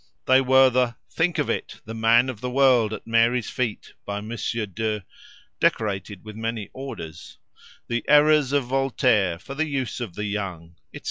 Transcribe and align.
There 0.25 0.43
were 0.43 0.71
the 0.71 0.95
"Think 1.11 1.37
of 1.37 1.47
it; 1.47 1.79
the 1.85 1.93
Man 1.93 2.27
of 2.27 2.41
the 2.41 2.49
World 2.49 2.91
at 2.91 3.05
Mary's 3.05 3.51
Feet, 3.51 3.93
by 4.03 4.19
Monsieur 4.19 4.65
de, 4.65 5.03
decorated 5.59 6.25
with 6.25 6.35
many 6.35 6.71
Orders"; 6.73 7.37
"The 7.87 8.03
Errors 8.07 8.51
of 8.51 8.63
Voltaire, 8.63 9.37
for 9.37 9.53
the 9.53 9.67
Use 9.67 9.99
of 9.99 10.15
the 10.15 10.25
Young," 10.25 10.73
etc. 10.91 10.99